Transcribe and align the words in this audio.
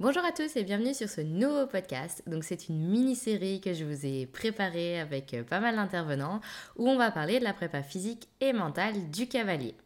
Bonjour 0.00 0.24
à 0.24 0.32
tous 0.32 0.56
et 0.56 0.64
bienvenue 0.64 0.92
sur 0.92 1.08
ce 1.08 1.20
nouveau 1.20 1.68
podcast. 1.68 2.24
Donc 2.26 2.42
c'est 2.42 2.68
une 2.68 2.84
mini-série 2.84 3.60
que 3.60 3.72
je 3.74 3.84
vous 3.84 4.04
ai 4.04 4.26
préparée 4.26 4.98
avec 4.98 5.32
euh, 5.34 5.44
pas 5.44 5.60
mal 5.60 5.76
d'intervenants 5.76 6.40
où 6.74 6.88
on 6.88 6.96
va 6.96 7.12
parler 7.12 7.38
de 7.38 7.44
la 7.44 7.52
prépa 7.52 7.80
physique 7.84 8.26
et 8.40 8.52
mentale 8.52 9.12
du 9.12 9.28
cavalier. 9.28 9.76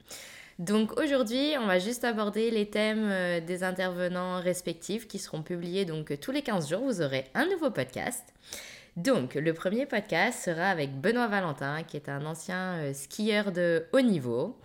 Donc 0.59 0.99
aujourd'hui, 0.99 1.53
on 1.61 1.67
va 1.67 1.79
juste 1.79 2.05
aborder 2.05 2.51
les 2.51 2.71
thèmes 2.71 3.07
euh, 3.11 3.41
des 3.41 3.63
intervenants 3.65 4.41
respectifs 4.41 5.07
qui 5.07 5.19
seront 5.19 5.43
publiés 5.43 5.85
donc 5.85 6.19
tous 6.21 6.33
les 6.33 6.41
15 6.41 6.71
jours. 6.71 6.81
Vous 6.81 7.03
aurez 7.03 7.27
un 7.35 7.45
nouveau 7.45 7.71
podcast. 7.71 8.33
Donc, 8.99 9.35
le 9.35 9.55
premier 9.55 9.87
podcast 9.87 10.43
sera 10.43 10.71
avec 10.71 11.01
Benoît 11.01 11.29
Valentin, 11.29 11.85
qui 11.85 11.97
est 11.97 12.09
un 12.09 12.27
ancien 12.27 12.79
euh, 12.79 12.93
skieur 12.93 13.53
de 13.53 13.87
haut 13.93 14.01
niveau. 14.01 14.59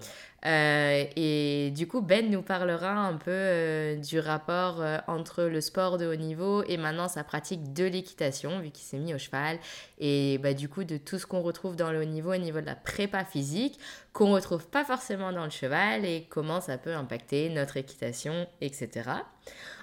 Euh, 0.46 1.05
et 1.16 1.71
du 1.71 1.88
coup, 1.88 2.02
Ben 2.02 2.30
nous 2.30 2.41
parlera 2.41 2.92
un 2.92 3.16
peu 3.16 3.32
euh, 3.32 3.96
du 3.96 4.20
rapport 4.20 4.82
euh, 4.82 4.97
entre 5.07 5.43
le 5.43 5.61
sport 5.61 5.97
de 5.97 6.06
haut 6.06 6.15
niveau 6.15 6.64
et 6.64 6.75
maintenant 6.75 7.07
sa 7.07 7.24
pratique 7.24 7.71
de 7.74 7.86
l'équitation, 7.86 8.60
vu 8.60 8.71
qu'il 8.71 8.84
s'est 8.84 8.98
mis 8.98 9.14
au 9.14 9.18
cheval. 9.18 9.57
Et 10.00 10.37
bah, 10.39 10.54
du 10.54 10.68
coup, 10.68 10.84
de 10.84 10.98
tout 10.98 11.18
ce 11.18 11.25
qu'on 11.25 11.42
retrouve 11.42 11.75
dans 11.78 11.92
le 11.92 12.01
haut 12.01 12.06
niveau 12.06 12.34
au 12.34 12.37
niveau 12.37 12.60
de 12.60 12.65
la 12.65 12.75
prépa 12.75 13.24
physique, 13.24 13.79
qu'on 14.11 14.34
retrouve 14.34 14.68
pas 14.68 14.84
forcément 14.84 15.32
dans 15.32 15.46
le 15.46 15.50
cheval 15.50 16.06
et 16.06 16.28
comment 16.29 16.60
ça 16.60 16.78
peut 16.78 16.93
impacter 16.93 17.50
notre 17.50 17.78
équitation, 17.78 18.46
etc. 18.60 19.10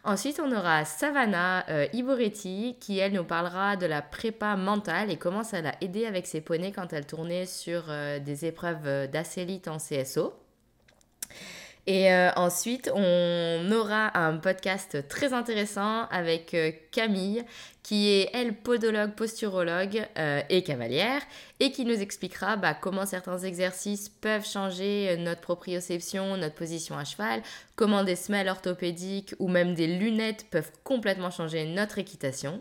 Ensuite, 0.04 0.40
on 0.44 0.52
aura 0.52 0.84
Savannah 0.84 1.64
Iboretti 1.92 2.76
qui, 2.80 2.98
elle, 2.98 3.12
nous 3.12 3.24
parlera 3.24 3.76
de 3.76 3.86
la 3.86 4.02
prépa 4.02 4.56
mentale 4.56 5.10
et 5.10 5.16
comment 5.16 5.42
ça 5.42 5.60
l'a 5.60 5.74
aidé 5.80 6.06
avec 6.06 6.26
ses 6.26 6.40
poneys 6.40 6.72
quand 6.72 6.92
elle 6.92 7.06
tournait 7.06 7.44
sur 7.44 7.84
des 8.24 8.44
épreuves 8.44 9.10
d'acélite 9.10 9.66
en 9.68 9.78
CSO. 9.78 10.32
Et 11.86 12.12
euh, 12.12 12.30
ensuite, 12.36 12.90
on 12.94 13.72
aura 13.72 14.16
un 14.18 14.36
podcast 14.36 15.08
très 15.08 15.32
intéressant 15.32 16.06
avec 16.10 16.54
euh, 16.54 16.72
Camille, 16.92 17.42
qui 17.82 18.10
est, 18.10 18.30
elle, 18.34 18.54
podologue, 18.54 19.14
posturologue 19.14 20.06
euh, 20.18 20.42
et 20.50 20.62
cavalière, 20.62 21.22
et 21.58 21.72
qui 21.72 21.84
nous 21.84 22.00
expliquera 22.00 22.56
bah, 22.56 22.74
comment 22.74 23.06
certains 23.06 23.38
exercices 23.38 24.08
peuvent 24.08 24.46
changer 24.46 25.16
notre 25.18 25.40
proprioception, 25.40 26.36
notre 26.36 26.54
position 26.54 26.96
à 26.98 27.04
cheval, 27.04 27.42
comment 27.76 28.04
des 28.04 28.16
semelles 28.16 28.48
orthopédiques 28.48 29.34
ou 29.38 29.48
même 29.48 29.74
des 29.74 29.86
lunettes 29.86 30.46
peuvent 30.50 30.70
complètement 30.84 31.30
changer 31.30 31.64
notre 31.64 31.98
équitation. 31.98 32.60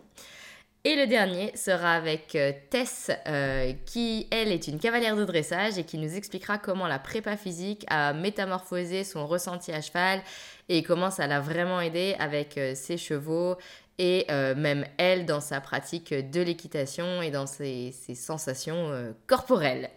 Et 0.86 0.96
le 0.96 1.08
dernier 1.08 1.54
sera 1.58 1.92
avec 1.92 2.36
euh, 2.36 2.54
Tess, 2.70 3.12
euh, 3.28 3.74
qui, 3.86 4.28
elle, 4.32 4.50
est 4.50 4.66
une 4.70 4.80
cavalière 4.80 5.18
de 5.18 5.26
dressage 5.26 5.78
et 5.78 5.84
qui 5.84 5.98
nous 5.98 6.16
expliquera 6.16 6.58
comment 6.58 6.88
la 6.88 7.00
prépa 7.00 7.36
physique 7.36 7.86
a 7.90 8.14
métamorphosé 8.14 9.04
son 9.04 9.28
ressenti 9.28 9.74
à 9.74 9.82
cheval 9.82 10.22
et 10.70 10.82
comment 10.82 11.12
ça 11.12 11.28
l'a 11.28 11.42
vraiment 11.42 11.82
aidé 11.82 12.16
avec 12.18 12.58
euh, 12.58 12.76
ses 12.76 12.96
chevaux 12.96 13.58
et 14.00 14.26
même 14.30 14.86
elle 14.98 15.26
dans 15.26 15.42
sa 15.42 15.62
pratique 15.62 16.14
de 16.14 16.42
l'équitation 16.42 17.22
et 17.22 17.30
dans 17.30 17.46
ses, 17.46 17.94
sensations 18.16 19.14
corporelles. 19.28 19.90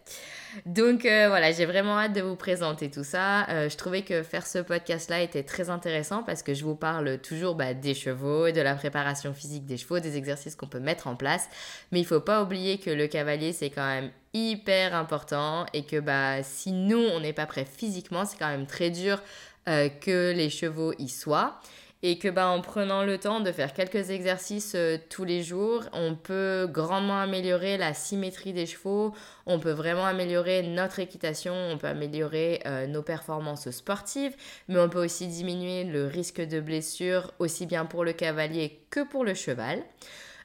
Donc 0.67 1.07
euh, 1.07 1.29
voilà, 1.29 1.51
j'ai 1.53 1.65
vraiment 1.65 1.99
hâte 1.99 2.13
de 2.13 2.21
vous 2.21 2.37
présenter 2.37 2.91
tout 2.91 3.05
ça. 3.05 3.49
Euh, 3.49 3.69
je 3.69 3.77
trouvais 3.77 4.03
que 4.03 4.23
faire 4.23 4.47
ce 4.47 4.59
podcast-là 4.59 5.23
était 5.23 5.43
très 5.43 5.71
intéressant 5.71 6.23
parce 6.23 6.43
que 6.43 6.53
je 6.53 6.65
vous 6.65 6.75
parle 6.75 7.19
toujours 7.19 7.55
bah, 7.55 7.73
des 7.73 7.95
chevaux, 7.95 8.51
de 8.51 8.61
la 8.61 8.75
préparation 8.75 9.33
physique 9.33 9.65
des 9.65 9.79
chevaux, 9.79 9.99
des 9.99 10.17
exercices 10.17 10.55
qu'on 10.55 10.67
peut 10.67 10.81
mettre 10.81 11.07
en 11.07 11.17
place. 11.17 11.49
Mais 11.91 12.01
il 12.01 12.03
ne 12.03 12.09
faut 12.09 12.21
pas 12.21 12.43
oublier 12.43 12.79
que 12.79 12.91
le 12.91 13.07
cavalier, 13.07 13.53
c'est 13.53 13.71
quand 13.71 13.87
même 13.87 14.11
hyper 14.35 14.95
important 14.95 15.67
et 15.73 15.85
que 15.85 16.01
bah, 16.01 16.43
si 16.43 16.73
nous, 16.73 17.03
on 17.03 17.21
n'est 17.21 17.33
pas 17.33 17.47
prêt 17.47 17.65
physiquement, 17.65 18.25
c'est 18.25 18.39
quand 18.39 18.49
même 18.49 18.67
très 18.67 18.91
dur 18.91 19.23
euh, 19.69 19.89
que 19.89 20.33
les 20.33 20.51
chevaux 20.51 20.93
y 20.99 21.09
soient 21.09 21.61
et 22.03 22.19
que 22.19 22.29
bah, 22.29 22.49
en 22.49 22.61
prenant 22.61 23.05
le 23.05 23.19
temps 23.19 23.41
de 23.41 23.53
faire 23.53 23.73
quelques 23.73 24.11
exercices 24.11 24.75
euh, 24.75 24.99
tous 25.09 25.25
les 25.25 25.43
jours, 25.43 25.85
on 25.93 26.17
peut 26.17 26.69
grandement 26.69 27.21
améliorer 27.21 27.77
la 27.77 27.95
symétrie 27.95 28.53
des 28.53 28.67
chevaux, 28.67 29.15
on 29.47 29.61
peut 29.61 29.71
vraiment 29.71 30.05
améliorer 30.05 30.63
notre 30.63 30.99
équitation, 30.99 31.55
on 31.55 31.79
peut 31.79 31.87
améliorer 31.87 32.61
euh, 32.67 32.87
nos 32.89 33.03
performances 33.03 33.71
sportives, 33.71 34.35
mais 34.69 34.81
on 34.81 34.89
peut 34.89 35.03
aussi 35.05 35.29
diminuer 35.29 35.85
le 35.85 36.07
risque 36.07 36.41
de 36.41 36.61
blessure 36.61 37.33
aussi 37.39 37.67
bien 37.67 37.85
pour 37.85 38.05
le 38.05 38.13
cavalier 38.13 38.81
que 38.91 39.01
pour 39.01 39.25
le 39.25 39.35
cheval. 39.35 39.83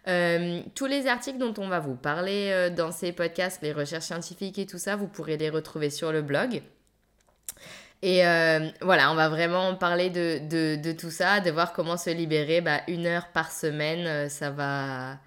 Euh, 0.07 0.61
tous 0.75 0.85
les 0.85 1.07
articles 1.07 1.39
dont 1.39 1.53
on 1.57 1.67
va 1.67 1.79
vous 1.79 1.95
parler 1.95 2.69
dans 2.77 2.91
ces 2.91 3.11
podcasts, 3.11 3.61
les 3.61 3.73
recherches 3.73 4.05
scientifiques 4.05 4.57
et 4.57 4.65
tout 4.65 4.77
ça, 4.77 4.95
vous 4.95 5.07
pourrez 5.07 5.35
les 5.35 5.49
retrouver 5.49 5.89
sur 5.89 6.13
le 6.13 6.21
blog. 6.21 6.61
Et 8.03 8.25
euh, 8.25 8.69
voilà, 8.81 9.11
on 9.11 9.15
va 9.15 9.27
vraiment 9.29 9.75
parler 9.75 10.09
de, 10.09 10.39
de, 10.47 10.75
de, 10.81 10.91
tout 10.91 11.09
ça, 11.09 11.39
de 11.39 11.49
voir 11.49 11.73
comment 11.73 11.97
se 11.97 12.11
libérer 12.11 12.61
bah, 12.61 12.81
une 12.87 13.07
heure 13.07 13.27
par 13.33 13.51
semaine. 13.51 14.05
Euh, 14.05 14.29
ça 14.29 14.51
va 14.51 15.17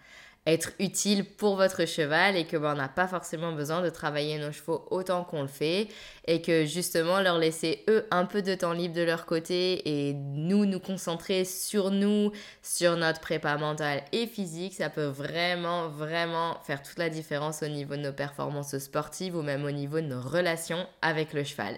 être 0.46 0.70
utile 0.78 1.24
pour 1.24 1.56
votre 1.56 1.84
cheval 1.84 2.36
et 2.36 2.46
que 2.46 2.56
bah, 2.56 2.72
on 2.74 2.78
n'a 2.78 2.88
pas 2.88 3.06
forcément 3.06 3.52
besoin 3.52 3.82
de 3.82 3.90
travailler 3.90 4.38
nos 4.38 4.52
chevaux 4.52 4.86
autant 4.90 5.22
qu'on 5.22 5.42
le 5.42 5.48
fait 5.48 5.88
et 6.26 6.40
que 6.40 6.64
justement 6.64 7.20
leur 7.20 7.38
laisser 7.38 7.84
eux 7.88 8.06
un 8.10 8.24
peu 8.24 8.40
de 8.40 8.54
temps 8.54 8.72
libre 8.72 8.94
de 8.94 9.02
leur 9.02 9.26
côté 9.26 10.08
et 10.08 10.14
nous 10.14 10.64
nous 10.64 10.80
concentrer 10.80 11.44
sur 11.44 11.90
nous, 11.90 12.32
sur 12.62 12.96
notre 12.96 13.20
prépa 13.20 13.56
mentale 13.58 14.02
et 14.12 14.26
physique, 14.26 14.74
ça 14.74 14.88
peut 14.88 15.06
vraiment 15.06 15.88
vraiment 15.88 16.56
faire 16.62 16.82
toute 16.82 16.98
la 16.98 17.10
différence 17.10 17.62
au 17.62 17.68
niveau 17.68 17.96
de 17.96 18.02
nos 18.02 18.12
performances 18.12 18.78
sportives 18.78 19.36
ou 19.36 19.42
même 19.42 19.64
au 19.64 19.70
niveau 19.70 20.00
de 20.00 20.06
nos 20.06 20.22
relations 20.22 20.86
avec 21.02 21.34
le 21.34 21.44
cheval. 21.44 21.76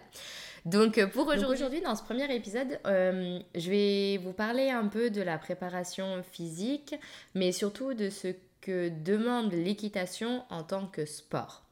Donc 0.64 0.98
euh, 0.98 1.06
pour 1.06 1.26
aujourd'hui, 1.26 1.80
dans 1.80 1.96
ce 1.96 2.02
premier 2.02 2.32
épisode, 2.34 2.78
euh, 2.86 3.40
je 3.54 3.70
vais 3.70 4.18
vous 4.18 4.32
parler 4.32 4.70
un 4.70 4.86
peu 4.86 5.10
de 5.10 5.20
la 5.20 5.38
préparation 5.38 6.22
physique, 6.22 6.94
mais 7.34 7.50
surtout 7.52 7.94
de 7.94 8.10
ce 8.10 8.28
que 8.60 8.88
demande 8.88 9.52
l'équitation 9.52 10.44
en 10.50 10.62
tant 10.62 10.86
que 10.86 11.04
sport. 11.04 11.62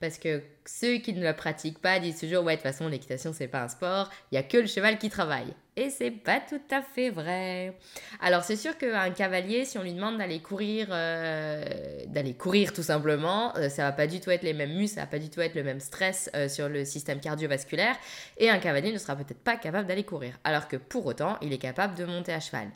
Parce 0.00 0.18
que 0.18 0.42
ceux 0.66 0.96
qui 0.96 1.12
ne 1.12 1.24
le 1.24 1.32
pratiquent 1.32 1.80
pas 1.80 2.00
disent 2.00 2.18
toujours 2.18 2.42
ouais 2.42 2.56
de 2.56 2.60
toute 2.60 2.68
façon 2.68 2.88
l'équitation 2.88 3.32
c'est 3.32 3.46
pas 3.46 3.62
un 3.62 3.68
sport, 3.68 4.10
il 4.32 4.34
y 4.34 4.38
a 4.38 4.42
que 4.42 4.56
le 4.56 4.66
cheval 4.66 4.98
qui 4.98 5.08
travaille. 5.08 5.54
Et 5.74 5.88
c'est 5.88 6.10
pas 6.10 6.38
tout 6.38 6.60
à 6.70 6.82
fait 6.82 7.08
vrai. 7.08 7.78
Alors 8.20 8.44
c'est 8.44 8.56
sûr 8.56 8.76
qu'un 8.76 9.10
cavalier, 9.10 9.64
si 9.64 9.78
on 9.78 9.82
lui 9.82 9.94
demande 9.94 10.18
d'aller 10.18 10.40
courir, 10.40 10.88
euh, 10.90 11.64
d'aller 12.08 12.34
courir 12.34 12.74
tout 12.74 12.82
simplement, 12.82 13.56
euh, 13.56 13.70
ça 13.70 13.84
va 13.84 13.92
pas 13.92 14.06
du 14.06 14.20
tout 14.20 14.30
être 14.30 14.42
les 14.42 14.52
mêmes 14.52 14.74
muscles, 14.74 14.96
ça 14.96 15.00
va 15.00 15.06
pas 15.06 15.18
du 15.18 15.30
tout 15.30 15.40
être 15.40 15.54
le 15.54 15.62
même 15.62 15.80
stress 15.80 16.30
euh, 16.34 16.46
sur 16.46 16.68
le 16.68 16.84
système 16.84 17.20
cardiovasculaire, 17.20 17.96
et 18.36 18.50
un 18.50 18.58
cavalier 18.58 18.92
ne 18.92 18.98
sera 18.98 19.16
peut-être 19.16 19.42
pas 19.42 19.56
capable 19.56 19.88
d'aller 19.88 20.04
courir. 20.04 20.38
Alors 20.44 20.68
que 20.68 20.76
pour 20.76 21.06
autant, 21.06 21.38
il 21.40 21.54
est 21.54 21.58
capable 21.58 21.94
de 21.94 22.04
monter 22.04 22.34
à 22.34 22.40
cheval. 22.40 22.68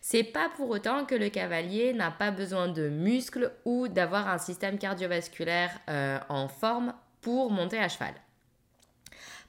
C'est 0.00 0.24
pas 0.24 0.50
pour 0.56 0.70
autant 0.70 1.04
que 1.04 1.14
le 1.14 1.28
cavalier 1.28 1.92
n'a 1.92 2.10
pas 2.10 2.32
besoin 2.32 2.66
de 2.66 2.88
muscles 2.88 3.52
ou 3.64 3.86
d'avoir 3.86 4.28
un 4.28 4.38
système 4.38 4.76
cardiovasculaire 4.76 5.70
en 6.28 6.48
forme 6.48 6.94
pour 7.20 7.52
monter 7.52 7.78
à 7.78 7.88
cheval. 7.88 8.14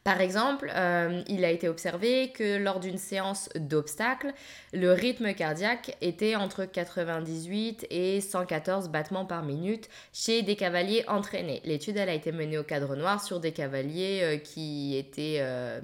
Par 0.04 0.20
exemple, 0.20 0.72
euh, 0.76 1.22
il 1.28 1.46
a 1.46 1.52
été 1.52 1.70
observé 1.70 2.32
que 2.32 2.58
lors 2.58 2.80
d'une 2.80 2.98
séance 2.98 3.50
d'obstacles, 3.56 4.34
le 4.74 4.94
rythme 4.94 5.32
cardiaque 5.36 5.96
était 6.02 6.36
entre 6.36 6.66
98 6.66 7.86
et 7.92 8.20
114 8.20 8.90
battements 8.90 9.26
par 9.26 9.44
minute 9.44 9.90
chez 10.12 10.42
des 10.42 10.56
cavaliers 10.56 11.04
entraînés. 11.08 11.62
L'étude 11.66 12.00
a 12.00 12.12
été 12.12 12.32
menée 12.32 12.58
au 12.58 12.64
cadre 12.64 12.96
noir 12.96 13.24
sur 13.24 13.40
des 13.40 13.52
cavaliers 13.52 14.22
euh, 14.24 14.38
euh, 14.58 15.82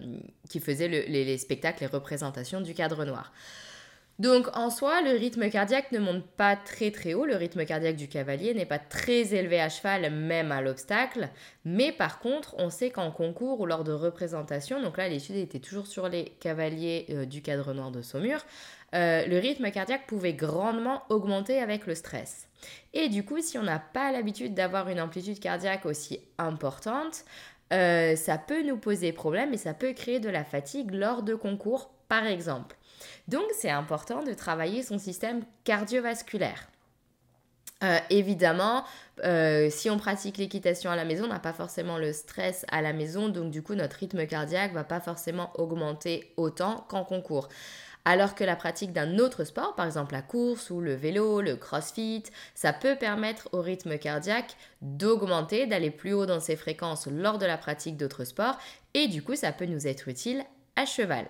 qui 0.50 0.60
faisaient 0.62 0.88
les, 0.88 1.06
les 1.06 1.38
spectacles, 1.38 1.82
les 1.82 1.88
représentations 1.88 2.62
du 2.62 2.74
cadre 2.74 3.06
noir. 3.06 3.32
Donc 4.20 4.48
en 4.58 4.72
soi, 4.72 5.02
le 5.04 5.12
rythme 5.12 5.48
cardiaque 5.50 5.92
ne 5.92 6.00
monte 6.00 6.26
pas 6.26 6.56
très 6.56 6.90
très 6.90 7.14
haut, 7.14 7.26
le 7.26 7.36
rythme 7.36 7.66
cardiaque 7.66 7.98
du 7.98 8.08
cavalier 8.08 8.56
n'est 8.56 8.66
pas 8.66 8.80
très 8.80 9.36
élevé 9.36 9.62
à 9.62 9.70
cheval, 9.70 10.12
même 10.12 10.52
à 10.52 10.60
l'obstacle, 10.60 11.30
mais 11.66 11.92
par 11.92 12.18
contre, 12.20 12.56
on 12.58 12.72
sait 12.72 12.90
qu'en 12.90 13.12
concours 13.12 13.60
ou 13.60 13.68
lors 13.68 13.84
de 13.84 13.92
représentation, 13.92 14.82
donc 14.82 14.98
là 14.98 15.08
l'étude 15.08 15.36
était 15.36 15.60
toujours 15.60 15.86
sur 15.86 16.10
les 16.10 16.26
cavaliers 16.40 17.06
euh, 17.12 17.26
du 17.26 17.44
cadre 17.44 17.76
noir 17.76 17.92
de 17.92 18.02
Saumur, 18.02 18.40
euh, 18.96 19.28
le 19.28 19.38
rythme 19.38 19.70
cardiaque 19.70 20.08
pouvait 20.08 20.34
grandement 20.34 21.04
augmenter 21.10 21.60
avec 21.60 21.86
le 21.86 21.94
stress. 21.94 22.48
Et 22.94 23.10
du 23.10 23.24
coup, 23.24 23.42
si 23.42 23.60
on 23.60 23.64
n'a 23.64 23.80
pas 23.80 24.12
l'habitude 24.12 24.56
d'avoir 24.56 24.90
une 24.90 25.00
amplitude 25.00 25.40
cardiaque 25.40 25.86
aussi 25.86 26.22
importante, 26.40 27.24
euh, 27.74 28.16
ça 28.16 28.38
peut 28.38 28.64
nous 28.64 28.78
poser 28.78 29.12
problème 29.12 29.54
et 29.54 29.58
ça 29.58 29.74
peut 29.74 29.94
créer 29.94 30.20
de 30.20 30.30
la 30.30 30.44
fatigue 30.44 30.92
lors 30.92 31.22
de 31.22 31.36
concours, 31.36 31.92
par 32.08 32.26
exemple. 32.26 32.77
Donc 33.28 33.46
c'est 33.58 33.70
important 33.70 34.24
de 34.24 34.34
travailler 34.34 34.84
son 34.84 34.98
système 35.00 35.44
cardiovasculaire. 35.64 36.68
Euh, 37.84 38.00
évidemment, 38.10 38.84
euh, 39.24 39.70
si 39.70 39.90
on 39.90 39.98
pratique 39.98 40.38
l'équitation 40.38 40.90
à 40.90 40.96
la 40.96 41.06
maison, 41.06 41.26
on 41.26 41.30
n'a 41.30 41.40
pas 41.40 41.54
forcément 41.54 41.98
le 42.00 42.12
stress 42.12 42.66
à 42.70 42.82
la 42.82 42.92
maison, 42.92 43.30
donc 43.30 43.52
du 43.52 43.62
coup 43.62 43.76
notre 43.76 43.98
rythme 43.98 44.26
cardiaque 44.26 44.74
va 44.74 44.84
pas 44.84 45.00
forcément 45.00 45.52
augmenter 45.56 46.34
autant 46.38 46.86
qu'en 46.90 47.04
concours. 47.04 47.50
Alors 48.04 48.36
que 48.36 48.44
la 48.44 48.56
pratique 48.56 48.94
d'un 48.94 49.20
autre 49.20 49.44
sport, 49.44 49.76
par 49.76 49.86
exemple 49.86 50.14
la 50.14 50.22
course 50.22 50.70
ou 50.70 50.80
le 50.80 50.96
vélo, 50.96 51.42
le 51.42 51.56
crossfit, 51.56 52.24
ça 52.56 52.74
peut 52.74 52.96
permettre 52.96 53.50
au 53.52 53.62
rythme 53.62 53.98
cardiaque 53.98 54.56
d'augmenter, 54.82 55.68
d'aller 55.68 55.92
plus 55.92 56.14
haut 56.14 56.26
dans 56.26 56.40
ses 56.40 56.56
fréquences 56.56 57.08
lors 57.08 57.38
de 57.38 57.46
la 57.46 57.58
pratique 57.58 57.98
d'autres 57.98 58.24
sports, 58.24 58.58
et 58.94 59.08
du 59.08 59.22
coup 59.22 59.36
ça 59.36 59.52
peut 59.52 59.66
nous 59.66 59.88
être 59.88 60.08
utile 60.08 60.44
à 60.78 60.86
cheval. 60.86 61.28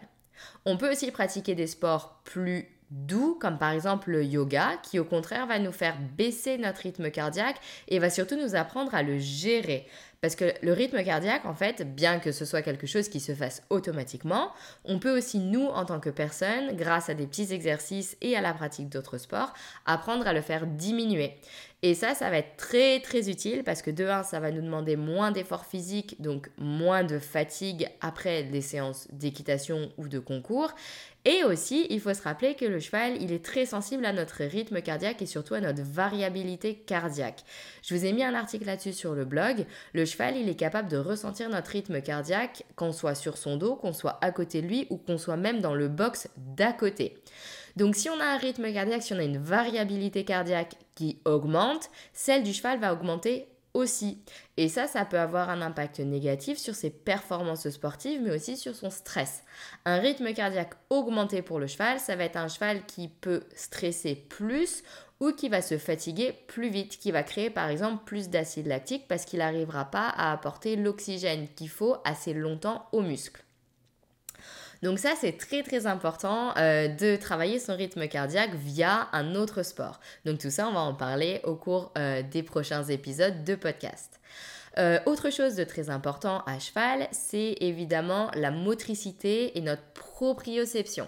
On 0.65 0.77
peut 0.77 0.91
aussi 0.91 1.11
pratiquer 1.11 1.55
des 1.55 1.67
sports 1.67 2.21
plus 2.23 2.67
doux, 2.91 3.37
comme 3.39 3.57
par 3.57 3.71
exemple 3.71 4.11
le 4.11 4.23
yoga, 4.23 4.77
qui 4.83 4.99
au 4.99 5.03
contraire 5.03 5.45
va 5.47 5.59
nous 5.59 5.71
faire 5.71 5.97
baisser 6.17 6.57
notre 6.57 6.81
rythme 6.81 7.11
cardiaque 7.11 7.57
et 7.87 7.99
va 7.99 8.09
surtout 8.09 8.37
nous 8.37 8.55
apprendre 8.55 8.95
à 8.95 9.03
le 9.03 9.17
gérer. 9.19 9.87
Parce 10.21 10.35
que 10.35 10.51
le 10.63 10.73
rythme 10.73 11.03
cardiaque, 11.03 11.45
en 11.45 11.53
fait, 11.53 11.95
bien 11.95 12.19
que 12.19 12.31
ce 12.31 12.43
soit 12.43 12.63
quelque 12.63 12.87
chose 12.87 13.07
qui 13.07 13.19
se 13.19 13.35
fasse 13.35 13.61
automatiquement, 13.69 14.51
on 14.83 14.97
peut 14.97 15.15
aussi, 15.15 15.37
nous, 15.37 15.65
en 15.65 15.85
tant 15.85 15.99
que 15.99 16.09
personne, 16.09 16.75
grâce 16.75 17.09
à 17.09 17.13
des 17.13 17.27
petits 17.27 17.53
exercices 17.53 18.17
et 18.21 18.35
à 18.35 18.41
la 18.41 18.53
pratique 18.53 18.89
d'autres 18.89 19.19
sports, 19.19 19.53
apprendre 19.85 20.25
à 20.25 20.33
le 20.33 20.41
faire 20.41 20.65
diminuer. 20.65 21.35
Et 21.83 21.93
ça, 21.93 22.15
ça 22.15 22.31
va 22.31 22.37
être 22.37 22.57
très 22.57 22.99
très 23.01 23.29
utile 23.29 23.63
parce 23.63 23.83
que 23.83 23.91
de 23.91 24.03
un, 24.05 24.23
ça 24.23 24.39
va 24.39 24.49
nous 24.49 24.63
demander 24.63 24.95
moins 24.95 25.29
d'efforts 25.29 25.67
physiques, 25.67 26.19
donc 26.19 26.49
moins 26.57 27.03
de 27.03 27.19
fatigue 27.19 27.87
après 28.01 28.41
les 28.41 28.61
séances 28.61 29.07
d'équitation 29.11 29.91
ou 29.99 30.07
de 30.07 30.17
concours. 30.17 30.73
Et 31.23 31.43
aussi, 31.43 31.85
il 31.91 31.99
faut 31.99 32.15
se 32.15 32.23
rappeler 32.23 32.55
que 32.55 32.65
le 32.65 32.79
cheval, 32.79 33.21
il 33.21 33.31
est 33.31 33.45
très 33.45 33.67
sensible 33.67 34.05
à 34.05 34.13
notre 34.13 34.43
rythme 34.43 34.81
cardiaque 34.81 35.21
et 35.21 35.27
surtout 35.27 35.53
à 35.53 35.59
notre 35.59 35.83
variabilité 35.83 36.73
cardiaque. 36.73 37.43
Je 37.83 37.93
vous 37.93 38.05
ai 38.05 38.13
mis 38.13 38.23
un 38.23 38.33
article 38.33 38.65
là-dessus 38.65 38.93
sur 38.93 39.13
le 39.13 39.25
blog. 39.25 39.65
Le 39.93 40.05
cheval, 40.05 40.35
il 40.35 40.49
est 40.49 40.55
capable 40.55 40.89
de 40.89 40.97
ressentir 40.97 41.47
notre 41.49 41.69
rythme 41.69 42.01
cardiaque, 42.01 42.63
qu'on 42.75 42.91
soit 42.91 43.13
sur 43.13 43.37
son 43.37 43.55
dos, 43.55 43.75
qu'on 43.75 43.93
soit 43.93 44.17
à 44.21 44.31
côté 44.31 44.63
de 44.63 44.67
lui 44.67 44.87
ou 44.89 44.97
qu'on 44.97 45.19
soit 45.19 45.37
même 45.37 45.59
dans 45.59 45.75
le 45.75 45.89
box 45.89 46.27
d'à 46.37 46.73
côté. 46.73 47.21
Donc 47.77 47.95
si 47.95 48.09
on 48.09 48.19
a 48.19 48.25
un 48.25 48.37
rythme 48.37 48.73
cardiaque, 48.73 49.03
si 49.03 49.13
on 49.13 49.19
a 49.19 49.23
une 49.23 49.37
variabilité 49.37 50.25
cardiaque 50.25 50.73
qui 50.95 51.19
augmente, 51.25 51.91
celle 52.11 52.41
du 52.41 52.51
cheval 52.51 52.79
va 52.79 52.91
augmenter 52.91 53.47
aussi. 53.75 54.17
Et 54.57 54.67
ça, 54.67 54.87
ça 54.87 55.05
peut 55.05 55.19
avoir 55.19 55.51
un 55.51 55.61
impact 55.61 55.99
négatif 55.99 56.57
sur 56.57 56.73
ses 56.73 56.89
performances 56.89 57.69
sportives, 57.69 58.19
mais 58.23 58.31
aussi 58.31 58.57
sur 58.57 58.73
son 58.73 58.89
stress. 58.89 59.43
Un 59.85 59.99
rythme 59.99 60.33
cardiaque 60.33 60.73
augmenté 60.89 61.43
pour 61.43 61.59
le 61.59 61.67
cheval, 61.67 61.99
ça 61.99 62.15
va 62.15 62.23
être 62.23 62.37
un 62.37 62.47
cheval 62.47 62.83
qui 62.87 63.09
peut 63.09 63.43
stresser 63.55 64.15
plus 64.15 64.81
ou 65.19 65.31
qui 65.31 65.47
va 65.47 65.61
se 65.61 65.77
fatiguer 65.77 66.33
plus 66.47 66.69
vite, 66.69 66.97
qui 66.97 67.11
va 67.11 67.21
créer 67.21 67.51
par 67.51 67.69
exemple 67.69 68.05
plus 68.05 68.29
d'acide 68.29 68.65
lactique 68.65 69.07
parce 69.07 69.23
qu'il 69.23 69.37
n'arrivera 69.37 69.85
pas 69.85 70.09
à 70.09 70.31
apporter 70.31 70.77
l'oxygène 70.77 71.47
qu'il 71.55 71.69
faut 71.69 71.97
assez 72.05 72.33
longtemps 72.33 72.87
aux 72.91 73.03
muscles. 73.03 73.43
Donc 74.83 74.99
ça, 74.99 75.13
c'est 75.19 75.33
très 75.37 75.63
très 75.63 75.87
important 75.87 76.55
euh, 76.57 76.87
de 76.87 77.15
travailler 77.15 77.59
son 77.59 77.75
rythme 77.75 78.07
cardiaque 78.07 78.53
via 78.55 79.07
un 79.11 79.35
autre 79.35 79.63
sport. 79.63 79.99
Donc 80.25 80.39
tout 80.39 80.49
ça, 80.49 80.67
on 80.67 80.73
va 80.73 80.81
en 80.81 80.93
parler 80.93 81.41
au 81.43 81.55
cours 81.55 81.91
euh, 81.97 82.21
des 82.21 82.43
prochains 82.43 82.83
épisodes 82.83 83.43
de 83.43 83.55
podcast. 83.55 84.19
Euh, 84.77 84.99
autre 85.07 85.31
chose 85.31 85.55
de 85.55 85.63
très 85.63 85.89
important 85.89 86.43
à 86.45 86.59
cheval, 86.59 87.07
c'est 87.11 87.55
évidemment 87.61 88.29
la 88.35 88.51
motricité 88.51 89.57
et 89.57 89.61
notre 89.61 89.81
proprioception. 89.93 91.07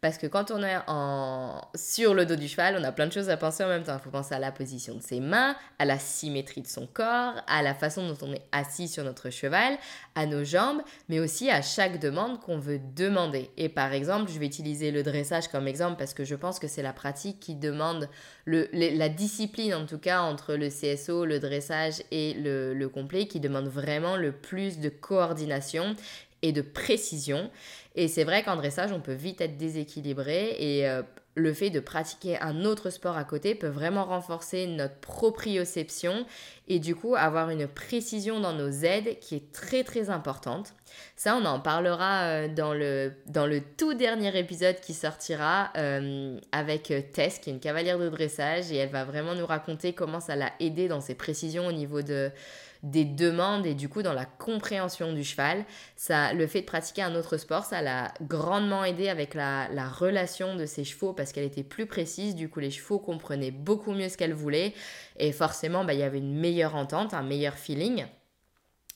Parce 0.00 0.18
que 0.18 0.26
quand 0.26 0.50
on 0.50 0.62
est 0.62 0.76
en... 0.86 1.60
sur 1.74 2.14
le 2.14 2.24
dos 2.24 2.36
du 2.36 2.48
cheval, 2.48 2.76
on 2.78 2.84
a 2.84 2.92
plein 2.92 3.06
de 3.06 3.12
choses 3.12 3.30
à 3.30 3.36
penser 3.36 3.64
en 3.64 3.68
même 3.68 3.82
temps. 3.82 3.96
Il 3.96 4.02
faut 4.02 4.10
penser 4.10 4.34
à 4.34 4.38
la 4.38 4.52
position 4.52 4.94
de 4.94 5.02
ses 5.02 5.20
mains, 5.20 5.56
à 5.78 5.84
la 5.84 5.98
symétrie 5.98 6.62
de 6.62 6.68
son 6.68 6.86
corps, 6.86 7.34
à 7.46 7.62
la 7.62 7.74
façon 7.74 8.06
dont 8.06 8.16
on 8.22 8.32
est 8.32 8.44
assis 8.52 8.88
sur 8.88 9.02
notre 9.02 9.30
cheval, 9.30 9.76
à 10.14 10.26
nos 10.26 10.44
jambes, 10.44 10.82
mais 11.08 11.18
aussi 11.18 11.50
à 11.50 11.62
chaque 11.62 11.98
demande 11.98 12.40
qu'on 12.40 12.58
veut 12.58 12.80
demander. 12.94 13.50
Et 13.56 13.68
par 13.68 13.92
exemple, 13.92 14.30
je 14.30 14.38
vais 14.38 14.46
utiliser 14.46 14.90
le 14.90 15.02
dressage 15.02 15.48
comme 15.48 15.66
exemple 15.66 15.96
parce 15.98 16.14
que 16.14 16.24
je 16.24 16.34
pense 16.34 16.58
que 16.58 16.68
c'est 16.68 16.82
la 16.82 16.92
pratique 16.92 17.40
qui 17.40 17.54
demande 17.54 18.08
le, 18.44 18.68
la 18.72 19.08
discipline, 19.08 19.74
en 19.74 19.86
tout 19.86 19.98
cas, 19.98 20.22
entre 20.22 20.54
le 20.54 20.68
CSO, 20.68 21.24
le 21.24 21.38
dressage 21.40 22.02
et 22.10 22.34
le, 22.34 22.72
le 22.72 22.88
complet, 22.88 23.26
qui 23.26 23.40
demande 23.40 23.66
vraiment 23.66 24.16
le 24.16 24.32
plus 24.32 24.78
de 24.78 24.88
coordination 24.88 25.96
et 26.42 26.52
de 26.52 26.62
précision. 26.62 27.50
Et 27.94 28.08
c'est 28.08 28.24
vrai 28.24 28.42
qu'en 28.42 28.56
dressage, 28.56 28.92
on 28.92 29.00
peut 29.00 29.12
vite 29.12 29.40
être 29.40 29.56
déséquilibré 29.56 30.56
et 30.58 30.88
euh, 30.88 31.02
le 31.34 31.52
fait 31.52 31.70
de 31.70 31.80
pratiquer 31.80 32.38
un 32.40 32.64
autre 32.64 32.90
sport 32.90 33.16
à 33.16 33.24
côté 33.24 33.54
peut 33.54 33.68
vraiment 33.68 34.04
renforcer 34.04 34.66
notre 34.66 34.96
proprioception 34.96 36.26
et 36.66 36.80
du 36.80 36.94
coup 36.94 37.14
avoir 37.16 37.50
une 37.50 37.66
précision 37.66 38.40
dans 38.40 38.52
nos 38.52 38.70
aides 38.70 39.18
qui 39.20 39.36
est 39.36 39.52
très 39.52 39.84
très 39.84 40.10
importante. 40.10 40.74
Ça, 41.16 41.36
on 41.36 41.44
en 41.44 41.60
parlera 41.60 42.24
euh, 42.24 42.48
dans 42.48 42.74
le, 42.74 43.12
dans 43.26 43.46
le 43.46 43.60
tout 43.60 43.94
dernier 43.94 44.36
épisode 44.38 44.80
qui 44.80 44.94
sortira 44.94 45.70
euh, 45.76 46.38
avec 46.52 46.92
Tess, 47.12 47.38
qui 47.38 47.50
est 47.50 47.52
une 47.52 47.60
cavalière 47.60 47.98
de 47.98 48.08
dressage, 48.08 48.70
et 48.72 48.76
elle 48.76 48.90
va 48.90 49.04
vraiment 49.04 49.34
nous 49.34 49.46
raconter 49.46 49.92
comment 49.92 50.20
ça 50.20 50.36
l'a 50.36 50.52
aidé 50.60 50.88
dans 50.88 51.00
ses 51.00 51.14
précisions 51.14 51.66
au 51.66 51.72
niveau 51.72 52.02
de, 52.02 52.30
des 52.82 53.04
demandes 53.04 53.66
et 53.66 53.74
du 53.74 53.88
coup 53.88 54.02
dans 54.02 54.12
la 54.12 54.24
compréhension 54.24 55.12
du 55.12 55.24
cheval. 55.24 55.64
Ça, 55.96 56.32
le 56.32 56.46
fait 56.46 56.60
de 56.60 56.66
pratiquer 56.66 57.02
un 57.02 57.14
autre 57.14 57.36
sport, 57.36 57.64
ça 57.64 57.82
l'a 57.82 58.12
grandement 58.22 58.84
aidé 58.84 59.08
avec 59.08 59.34
la, 59.34 59.66
relation 59.88 60.54
de 60.54 60.66
ses 60.66 60.84
chevaux 60.84 61.12
parce 61.12 61.32
qu'elle 61.32 61.44
était 61.44 61.62
plus 61.62 61.86
précise. 61.86 62.34
Du 62.34 62.48
coup, 62.48 62.60
les 62.60 62.70
chevaux 62.70 62.98
comprenaient 62.98 63.50
beaucoup 63.50 63.92
mieux 63.92 64.08
ce 64.08 64.16
qu'elle 64.16 64.34
voulait 64.34 64.74
et 65.16 65.32
forcément, 65.32 65.84
bah, 65.84 65.94
il 65.94 66.00
y 66.00 66.02
avait 66.02 66.18
une 66.18 66.38
meilleure 66.38 66.76
entente, 66.76 67.14
un 67.14 67.22
meilleur 67.22 67.54
feeling. 67.54 68.06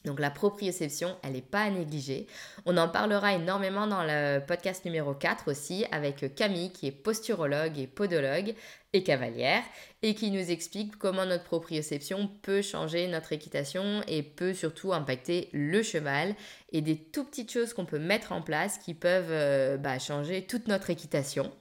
Donc 0.04 0.18
la 0.18 0.30
proprioception, 0.30 1.16
elle 1.22 1.32
n'est 1.32 1.42
pas 1.42 1.62
à 1.62 1.70
négliger. 1.70 2.26
On 2.66 2.76
en 2.76 2.88
parlera 2.88 3.34
énormément 3.34 3.86
dans 3.86 4.02
le 4.02 4.40
podcast 4.40 4.84
numéro 4.84 5.14
4 5.14 5.50
aussi 5.50 5.84
avec 5.92 6.34
Camille 6.34 6.72
qui 6.72 6.88
est 6.88 6.92
posturologue 6.92 7.78
et 7.78 7.86
podologue 7.86 8.54
et 8.92 9.02
cavalière 9.02 9.62
et 10.02 10.14
qui 10.14 10.30
nous 10.30 10.50
explique 10.50 10.96
comment 10.98 11.24
notre 11.24 11.44
proprioception 11.44 12.28
peut 12.42 12.62
changer 12.62 13.06
notre 13.08 13.32
équitation 13.32 14.02
et 14.08 14.22
peut 14.22 14.54
surtout 14.54 14.92
impacter 14.92 15.48
le 15.52 15.82
cheval 15.82 16.34
et 16.72 16.82
des 16.82 16.96
tout 16.96 17.24
petites 17.24 17.52
choses 17.52 17.72
qu'on 17.72 17.86
peut 17.86 17.98
mettre 17.98 18.32
en 18.32 18.42
place 18.42 18.78
qui 18.78 18.94
peuvent 18.94 19.30
euh, 19.30 19.76
bah, 19.76 19.98
changer 19.98 20.46
toute 20.46 20.68
notre 20.68 20.90
équitation. 20.90 21.52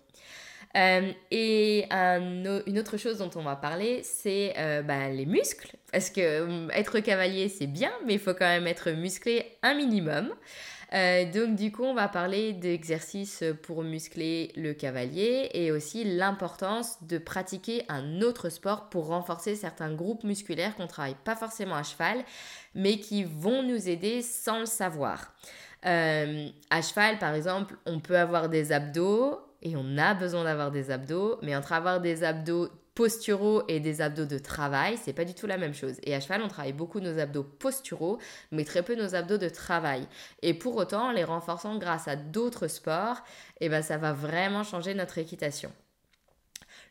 Euh, 0.76 1.12
et 1.32 1.88
une 1.92 2.80
autre 2.80 2.98
chose 2.98 3.18
dont 3.18 3.32
on 3.36 3.42
va 3.42 3.56
parler, 3.56 4.02
c'est 4.04 4.54
euh, 4.58 4.82
bah, 4.82 5.10
les 5.10 5.26
muscles. 5.26 5.76
Parce 5.92 6.10
que 6.10 6.22
euh, 6.22 6.70
être 6.70 7.00
cavalier, 7.00 7.50
c'est 7.50 7.68
bien, 7.68 7.92
mais 8.06 8.14
il 8.14 8.20
faut 8.20 8.34
quand 8.34 8.48
même 8.48 8.68
être 8.68 8.92
musclé 8.92 9.58
un 9.64 9.74
minimum. 9.74 10.30
donc 11.34 11.56
du 11.56 11.72
coup, 11.72 11.84
on 11.84 11.94
va 11.94 12.08
parler 12.08 12.54
d'exercices 12.54 13.44
pour 13.64 13.84
muscler 13.84 14.52
le 14.56 14.74
cavalier 14.74 15.50
et 15.54 15.72
aussi 15.72 16.04
l'importance 16.04 17.04
de 17.04 17.18
pratiquer 17.18 17.86
un 17.88 18.22
autre 18.22 18.50
sport 18.50 18.90
pour 18.90 19.08
renforcer 19.08 19.56
certains 19.56 19.94
groupes 19.94 20.24
musculaires 20.24 20.76
qu'on 20.76 20.88
travaille 20.88 21.16
pas 21.24 21.36
forcément 21.36 21.76
à 21.76 21.84
cheval, 21.84 22.24
mais 22.76 23.00
qui 23.00 23.24
vont 23.24 23.64
nous 23.64 23.90
aider 23.90 24.22
sans 24.22 24.60
le 24.60 24.66
savoir. 24.66 25.34
à 25.84 26.82
cheval, 26.82 27.20
par 27.20 27.36
exemple, 27.36 27.76
on 27.86 28.00
peut 28.00 28.18
avoir 28.18 28.50
des 28.50 28.72
abdos, 28.72 29.40
et 29.62 29.76
on 29.76 29.98
a 29.98 30.14
besoin 30.14 30.44
d'avoir 30.44 30.72
des 30.72 30.92
abdos, 30.92 31.38
mais 31.42 31.56
entre 31.56 31.74
avoir 31.74 32.02
des 32.02 32.24
abdos 32.24 32.70
posturaux 32.94 33.64
et 33.68 33.80
des 33.80 34.02
abdos 34.02 34.26
de 34.26 34.38
travail, 34.38 34.98
c'est 35.02 35.14
pas 35.14 35.24
du 35.24 35.34
tout 35.34 35.48
la 35.48 35.58
même 35.58 35.74
chose. 35.74 35.96
Et 36.04 36.14
à 36.14 36.20
cheval, 36.20 36.42
on 36.44 36.48
travaille 36.48 36.74
beaucoup 36.74 37.00
nos 37.00 37.20
abdos 37.20 37.44
posturaux, 37.44 38.20
mais 38.52 38.66
très 38.66 38.84
peu 38.84 38.96
nos 38.96 39.16
abdos 39.16 39.38
de 39.38 39.50
travail. 39.50 40.08
Et 40.42 40.54
pour 40.54 40.76
autant, 40.76 41.12
les 41.12 41.24
renforçant 41.24 41.78
grâce 41.78 42.08
à 42.08 42.16
d'autres 42.16 42.68
sports, 42.68 43.24
eh 43.62 43.70
ben 43.70 43.82
ça 43.82 43.98
va 43.98 44.14
vraiment 44.14 44.64
changer 44.64 44.94
notre 44.94 45.18
équitation. 45.18 45.72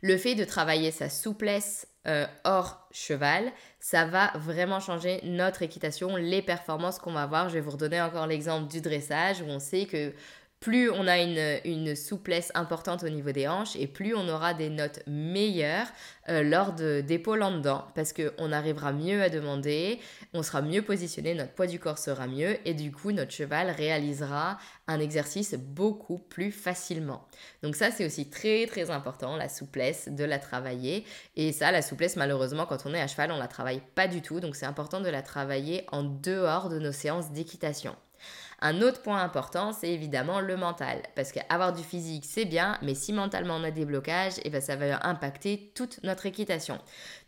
Le 0.02 0.16
fait 0.16 0.34
de 0.34 0.44
travailler 0.44 0.90
sa 0.90 1.10
souplesse 1.10 1.86
euh, 2.06 2.26
hors 2.44 2.88
cheval, 2.90 3.52
ça 3.78 4.06
va 4.06 4.32
vraiment 4.36 4.80
changer 4.80 5.20
notre 5.24 5.60
équitation, 5.60 6.16
les 6.16 6.40
performances 6.40 6.98
qu'on 6.98 7.12
va 7.12 7.24
avoir. 7.24 7.50
Je 7.50 7.54
vais 7.54 7.60
vous 7.60 7.72
redonner 7.72 8.00
encore 8.00 8.26
l'exemple 8.26 8.68
du 8.68 8.80
dressage 8.80 9.42
où 9.42 9.44
on 9.44 9.58
sait 9.58 9.84
que 9.84 10.14
plus 10.60 10.90
on 10.90 11.06
a 11.06 11.18
une, 11.18 11.96
souplesse 11.96 12.52
importante 12.54 13.02
au 13.02 13.08
niveau 13.08 13.32
des 13.32 13.48
hanches 13.48 13.76
et 13.76 13.86
plus 13.86 14.14
on 14.14 14.28
aura 14.28 14.52
des 14.52 14.68
notes 14.68 15.00
meilleures 15.06 15.86
euh, 16.28 16.42
lors 16.42 16.74
d'épaules 16.74 17.42
en 17.42 17.52
dedans 17.52 17.86
parce 17.94 18.12
qu'on 18.12 18.52
arrivera 18.52 18.92
mieux 18.92 19.22
à 19.22 19.30
demander, 19.30 19.98
on 20.34 20.42
sera 20.42 20.60
mieux 20.60 20.82
positionné, 20.82 21.34
notre 21.34 21.52
poids 21.52 21.66
du 21.66 21.78
corps 21.78 21.96
sera 21.96 22.26
mieux 22.26 22.58
et 22.68 22.74
du 22.74 22.92
coup 22.92 23.10
notre 23.10 23.32
cheval 23.32 23.70
réalisera 23.70 24.58
un 24.86 25.00
exercice 25.00 25.54
beaucoup 25.54 26.18
plus 26.18 26.52
facilement. 26.52 27.26
Donc 27.62 27.74
ça 27.74 27.90
c'est 27.90 28.04
aussi 28.04 28.28
très 28.28 28.66
très 28.66 28.90
important, 28.90 29.36
la 29.36 29.48
souplesse 29.48 30.08
de 30.10 30.24
la 30.24 30.38
travailler 30.38 31.06
et 31.36 31.52
ça 31.52 31.72
la 31.72 31.80
souplesse 31.80 32.16
malheureusement 32.16 32.66
quand 32.66 32.84
on 32.84 32.92
est 32.92 33.00
à 33.00 33.06
cheval 33.06 33.32
on 33.32 33.38
la 33.38 33.48
travaille 33.48 33.80
pas 33.94 34.08
du 34.08 34.20
tout 34.20 34.40
donc 34.40 34.56
c'est 34.56 34.66
important 34.66 35.00
de 35.00 35.08
la 35.08 35.22
travailler 35.22 35.86
en 35.90 36.02
dehors 36.02 36.68
de 36.68 36.78
nos 36.78 36.92
séances 36.92 37.32
d'équitation. 37.32 37.96
Un 38.62 38.82
autre 38.82 39.00
point 39.00 39.22
important, 39.22 39.72
c'est 39.72 39.88
évidemment 39.88 40.40
le 40.40 40.56
mental. 40.56 41.02
Parce 41.14 41.32
qu'avoir 41.32 41.72
du 41.72 41.82
physique, 41.82 42.24
c'est 42.26 42.44
bien, 42.44 42.78
mais 42.82 42.94
si 42.94 43.12
mentalement 43.12 43.56
on 43.56 43.64
a 43.64 43.70
des 43.70 43.86
blocages, 43.86 44.38
et 44.38 44.42
eh 44.44 44.50
ben 44.50 44.60
ça 44.60 44.76
va 44.76 45.06
impacter 45.06 45.72
toute 45.74 46.02
notre 46.02 46.26
équitation. 46.26 46.78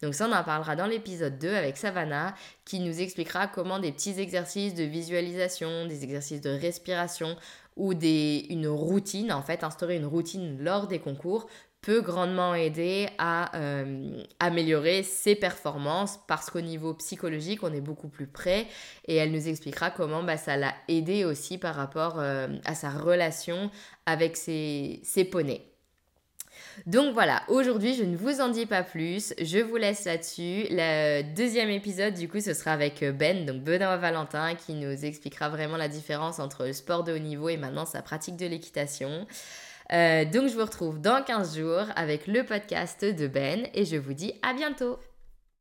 Donc 0.02 0.14
ça, 0.14 0.28
on 0.28 0.32
en 0.32 0.44
parlera 0.44 0.76
dans 0.76 0.86
l'épisode 0.86 1.38
2 1.38 1.54
avec 1.54 1.78
Savannah, 1.78 2.34
qui 2.64 2.80
nous 2.80 3.00
expliquera 3.00 3.46
comment 3.46 3.78
des 3.78 3.92
petits 3.92 4.20
exercices 4.20 4.74
de 4.74 4.84
visualisation, 4.84 5.86
des 5.86 6.04
exercices 6.04 6.42
de 6.42 6.50
respiration 6.50 7.36
ou 7.76 7.94
des, 7.94 8.46
une 8.50 8.68
routine, 8.68 9.32
en 9.32 9.42
fait, 9.42 9.64
instaurer 9.64 9.96
une 9.96 10.04
routine 10.04 10.62
lors 10.62 10.86
des 10.86 10.98
concours 10.98 11.46
peut 11.82 12.00
grandement 12.00 12.54
aider 12.54 13.08
à 13.18 13.56
euh, 13.56 14.22
améliorer 14.38 15.02
ses 15.02 15.34
performances 15.34 16.20
parce 16.28 16.48
qu'au 16.48 16.60
niveau 16.60 16.94
psychologique, 16.94 17.64
on 17.64 17.72
est 17.72 17.80
beaucoup 17.80 18.08
plus 18.08 18.28
près 18.28 18.68
et 19.06 19.16
elle 19.16 19.32
nous 19.32 19.48
expliquera 19.48 19.90
comment 19.90 20.22
bah, 20.22 20.36
ça 20.36 20.56
l'a 20.56 20.74
aidé 20.86 21.24
aussi 21.24 21.58
par 21.58 21.74
rapport 21.74 22.20
euh, 22.20 22.46
à 22.64 22.76
sa 22.76 22.90
relation 22.90 23.70
avec 24.06 24.36
ses, 24.36 25.00
ses 25.02 25.24
poneys. 25.24 25.66
Donc 26.86 27.12
voilà, 27.14 27.42
aujourd'hui 27.48 27.94
je 27.94 28.04
ne 28.04 28.16
vous 28.16 28.40
en 28.40 28.48
dis 28.48 28.66
pas 28.66 28.82
plus, 28.82 29.34
je 29.40 29.58
vous 29.58 29.76
laisse 29.76 30.04
là-dessus. 30.04 30.66
Le 30.70 31.22
deuxième 31.34 31.68
épisode 31.68 32.14
du 32.14 32.28
coup 32.28 32.40
ce 32.40 32.54
sera 32.54 32.72
avec 32.72 33.02
euh, 33.02 33.12
Ben, 33.12 33.44
donc 33.44 33.62
Benoît 33.62 33.96
Valentin, 33.96 34.54
qui 34.54 34.74
nous 34.74 35.04
expliquera 35.04 35.48
vraiment 35.48 35.76
la 35.76 35.88
différence 35.88 36.38
entre 36.38 36.64
le 36.64 36.72
sport 36.72 37.02
de 37.02 37.12
haut 37.12 37.18
niveau 37.18 37.48
et 37.48 37.56
maintenant 37.56 37.86
sa 37.86 38.02
pratique 38.02 38.36
de 38.36 38.46
l'équitation. 38.46 39.26
Euh, 39.92 40.24
donc 40.24 40.48
je 40.48 40.54
vous 40.54 40.64
retrouve 40.64 41.00
dans 41.00 41.22
15 41.22 41.58
jours 41.58 41.84
avec 41.96 42.26
le 42.26 42.44
podcast 42.44 43.04
de 43.04 43.26
Ben 43.26 43.68
et 43.74 43.84
je 43.84 43.96
vous 43.96 44.14
dis 44.14 44.32
à 44.42 44.54
bientôt. 44.54 44.98